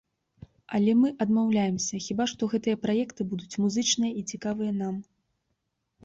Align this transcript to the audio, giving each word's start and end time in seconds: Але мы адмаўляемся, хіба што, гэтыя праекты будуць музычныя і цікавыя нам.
Але 0.75 0.91
мы 1.01 1.09
адмаўляемся, 1.25 1.99
хіба 2.05 2.23
што, 2.31 2.43
гэтыя 2.53 2.79
праекты 2.85 3.21
будуць 3.33 3.59
музычныя 3.65 4.11
і 4.23 4.25
цікавыя 4.31 4.71
нам. 4.81 4.95